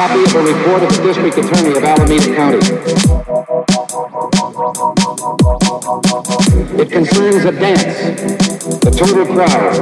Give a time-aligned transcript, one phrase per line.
[0.00, 2.56] copy of a report of the district attorney of Alameda County.
[6.80, 7.84] It concerns a dance.
[8.80, 9.76] The total crowd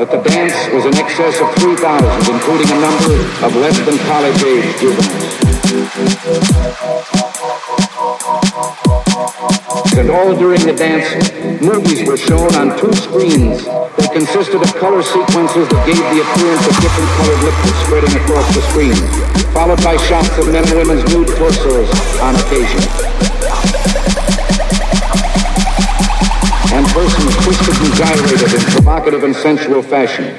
[0.00, 4.44] at the dance was in excess of 3,000, including a number of less than college
[4.44, 6.53] age juveniles.
[9.96, 11.06] And all during the dance,
[11.62, 13.62] movies were shown on two screens.
[13.64, 18.46] that consisted of color sequences that gave the appearance of different colored liquids spreading across
[18.58, 18.96] the screen,
[19.54, 21.86] followed by shots of men and women's nude torsos
[22.18, 22.82] on occasion.
[26.74, 30.34] And persons twisted and gyrated in provocative and sensual fashion.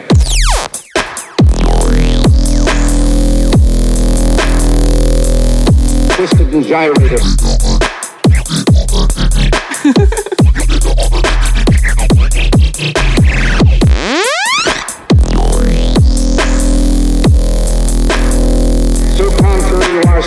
[6.12, 7.75] Twisted and gyrated.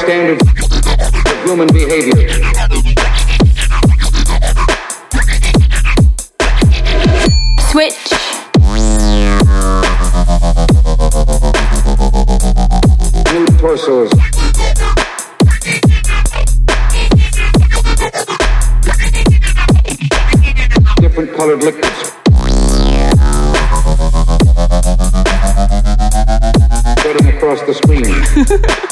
[0.09, 2.31] Standards of human behavior.
[7.69, 8.09] Switch.
[13.35, 14.11] Nude torsos.
[21.01, 22.13] Different colored liquids.
[26.97, 28.89] Spreading across the screen.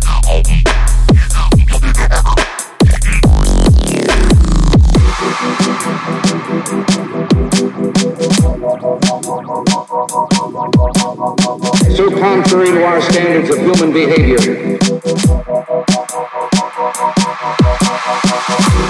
[11.94, 14.36] so contrary to our standards of human behavior.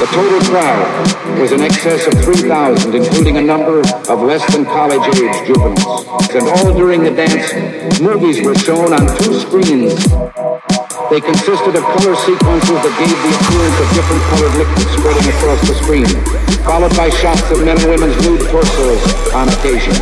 [0.01, 5.05] The total crowd was in excess of 3,000, including a number of less than college
[5.21, 6.31] age juveniles.
[6.33, 10.01] And all during the dance, movies were shown on two screens.
[11.11, 15.61] They consisted of color sequences that gave the appearance of different colored liquids spreading across
[15.69, 16.09] the screen,
[16.65, 19.93] followed by shots of men and women's nude torsos on occasion.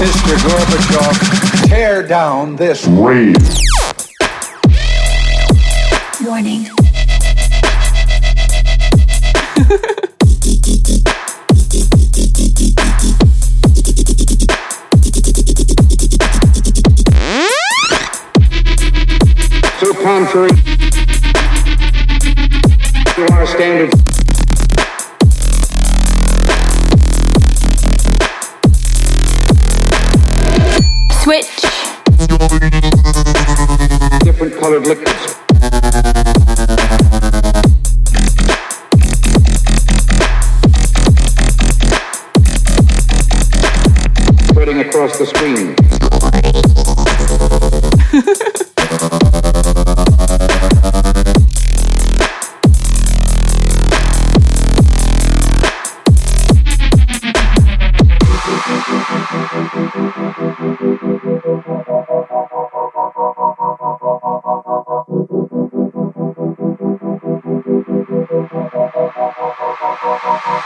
[0.00, 0.34] Mr.
[0.48, 3.36] Gorbachev, tear down this Rave.
[6.24, 6.64] Warning.
[19.78, 20.48] so contrary
[23.04, 24.09] to our standards.
[31.30, 31.62] Switch.
[34.24, 35.36] Different colored liquids.
[44.48, 45.76] Spreading across the screen.